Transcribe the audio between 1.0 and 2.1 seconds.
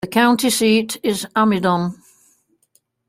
is Amidon.